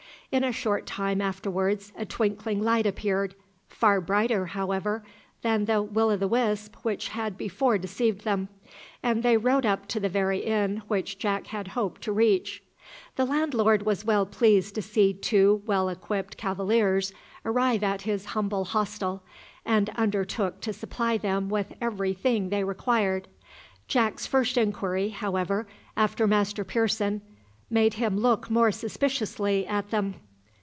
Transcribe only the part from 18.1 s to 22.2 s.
humble hostel, and under took to supply them with every